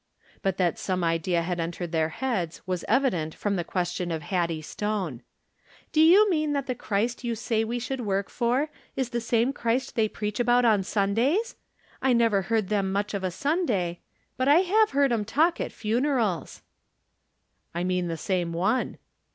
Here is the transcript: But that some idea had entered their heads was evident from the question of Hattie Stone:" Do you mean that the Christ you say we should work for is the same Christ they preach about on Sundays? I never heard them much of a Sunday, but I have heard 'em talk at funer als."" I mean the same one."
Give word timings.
But 0.41 0.57
that 0.57 0.79
some 0.79 1.03
idea 1.03 1.43
had 1.43 1.59
entered 1.59 1.91
their 1.91 2.09
heads 2.09 2.61
was 2.65 2.83
evident 2.87 3.35
from 3.35 3.55
the 3.55 3.63
question 3.63 4.09
of 4.11 4.23
Hattie 4.23 4.63
Stone:" 4.63 5.21
Do 5.91 6.01
you 6.01 6.27
mean 6.27 6.53
that 6.53 6.65
the 6.65 6.73
Christ 6.73 7.23
you 7.23 7.35
say 7.35 7.63
we 7.63 7.77
should 7.77 8.01
work 8.01 8.27
for 8.27 8.71
is 8.95 9.09
the 9.11 9.21
same 9.21 9.53
Christ 9.53 9.93
they 9.95 10.09
preach 10.09 10.39
about 10.39 10.65
on 10.65 10.81
Sundays? 10.81 11.55
I 12.01 12.13
never 12.13 12.41
heard 12.41 12.69
them 12.69 12.91
much 12.91 13.13
of 13.13 13.23
a 13.23 13.29
Sunday, 13.29 13.99
but 14.37 14.47
I 14.47 14.61
have 14.61 14.89
heard 14.89 15.11
'em 15.11 15.23
talk 15.23 15.61
at 15.61 15.69
funer 15.69 16.19
als."" 16.19 16.63
I 17.75 17.83
mean 17.83 18.07
the 18.07 18.17
same 18.17 18.53
one." 18.53 18.97